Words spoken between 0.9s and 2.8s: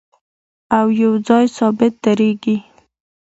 یو ځای ثابت درېږي